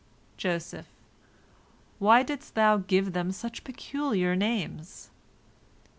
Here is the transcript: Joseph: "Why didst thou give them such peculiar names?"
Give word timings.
Joseph: 0.35 0.87
"Why 1.99 2.23
didst 2.23 2.55
thou 2.55 2.77
give 2.77 3.13
them 3.13 3.31
such 3.31 3.63
peculiar 3.63 4.35
names?" 4.35 5.11